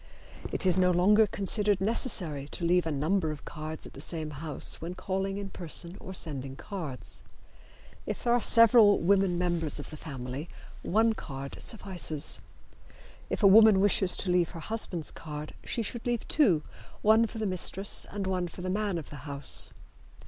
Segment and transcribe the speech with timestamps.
[0.51, 4.31] It is no longer considered necessary to leave a number of cards at the same
[4.31, 7.21] house when calling in person or sending cards.
[8.07, 10.49] If there are several women members of the family
[10.81, 12.39] one card suffices.
[13.29, 16.63] If a woman wishes to leave her husband's card she should leave two,
[17.03, 19.69] one for the mistress and one for the man of the house.